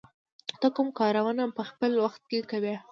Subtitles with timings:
[0.59, 2.75] ته کوم کارونه په خپل وخت کې کوې؟